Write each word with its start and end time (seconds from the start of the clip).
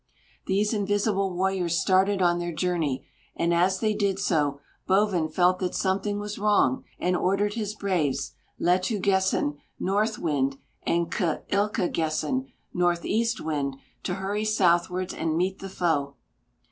These 0.47 0.73
invisible 0.73 1.31
warriors 1.31 1.79
started 1.79 2.23
on 2.23 2.39
their 2.39 2.51
journey, 2.51 3.07
and 3.35 3.53
as 3.53 3.79
they 3.79 3.93
did 3.93 4.17
so, 4.17 4.59
Bovin 4.87 5.29
felt 5.29 5.59
that 5.59 5.75
something 5.75 6.17
was 6.17 6.39
wrong, 6.39 6.83
and 6.97 7.15
ordered 7.15 7.53
his 7.53 7.75
braves, 7.75 8.31
"Letū 8.59 8.99
gessen," 8.99 9.59
North 9.79 10.17
Wind, 10.17 10.57
and 10.87 11.11
"K 11.11 11.41
lkegessen," 11.51 12.47
Northeast 12.73 13.41
Wind, 13.41 13.75
to 14.01 14.15
hurry 14.15 14.43
southwards 14.43 15.13
and 15.13 15.37
meet 15.37 15.59
the 15.59 15.69
foe. 15.69 16.15